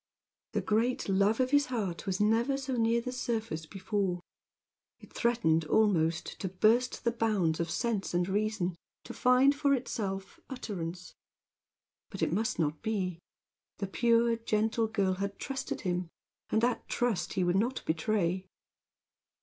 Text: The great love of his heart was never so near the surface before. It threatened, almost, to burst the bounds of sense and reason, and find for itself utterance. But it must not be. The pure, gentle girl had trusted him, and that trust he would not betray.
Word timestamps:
The 0.53 0.61
great 0.63 1.07
love 1.07 1.39
of 1.39 1.51
his 1.51 1.67
heart 1.67 2.07
was 2.07 2.19
never 2.19 2.57
so 2.57 2.75
near 2.75 3.01
the 3.01 3.11
surface 3.11 3.67
before. 3.67 4.19
It 4.99 5.13
threatened, 5.13 5.63
almost, 5.65 6.39
to 6.39 6.49
burst 6.49 7.03
the 7.03 7.11
bounds 7.11 7.59
of 7.59 7.69
sense 7.69 8.11
and 8.15 8.27
reason, 8.27 8.75
and 9.05 9.15
find 9.15 9.53
for 9.53 9.75
itself 9.75 10.39
utterance. 10.49 11.13
But 12.09 12.23
it 12.23 12.33
must 12.33 12.57
not 12.57 12.81
be. 12.81 13.19
The 13.77 13.85
pure, 13.85 14.37
gentle 14.37 14.87
girl 14.87 15.13
had 15.21 15.37
trusted 15.37 15.81
him, 15.81 16.09
and 16.49 16.61
that 16.63 16.87
trust 16.89 17.33
he 17.33 17.43
would 17.43 17.55
not 17.55 17.83
betray. 17.85 18.47